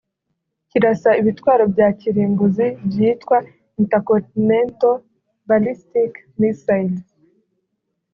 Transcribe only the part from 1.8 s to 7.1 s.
kirimbuzi byitwa Intercontinental ballistic missiles